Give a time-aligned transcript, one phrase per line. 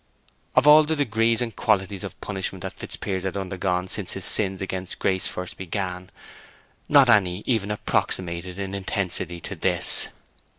[0.55, 4.59] Of all the degrees and qualities of punishment that Fitzpiers had undergone since his sins
[4.59, 6.09] against Grace first began,
[6.89, 10.07] not any even approximated in intensity to this.